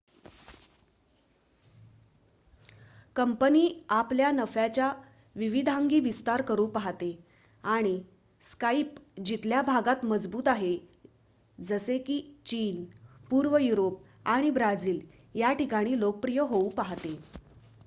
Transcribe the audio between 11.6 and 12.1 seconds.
जसे